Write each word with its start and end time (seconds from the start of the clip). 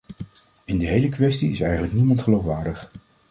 In 0.65 0.77
de 0.79 0.85
hele 0.85 1.09
kwestie 1.09 1.51
is 1.51 1.59
eigenlijk 1.59 1.93
niemand 1.93 2.21
geloofwaardig. 2.21 2.91